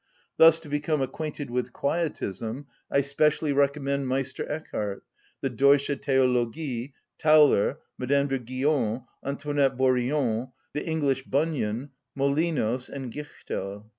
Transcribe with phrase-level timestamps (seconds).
[0.37, 5.01] Thus to become acquainted with quietism I specially recommend Meister Eckhard,
[5.41, 13.85] the "Deutsche Theologie," Tauler, Madame de Guion, Antoinette Bourignon, the English Bunyan, Molinos(50) and Gichtel.